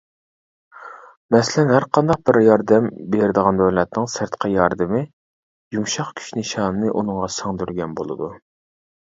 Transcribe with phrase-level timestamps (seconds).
[1.33, 5.05] مەسىلەن، ھەر قانداق بىر ياردەم بېرىدىغان دۆلەتنىڭ سىرتقا ياردىمى
[5.77, 8.33] يۇمشاق كۈچ نىشانىنى ئۇنىڭغا سىڭدۈرگەن بولىدۇ.